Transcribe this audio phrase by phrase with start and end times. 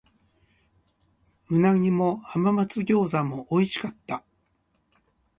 [1.51, 4.23] 鰻も浜松餃子も美味しかった。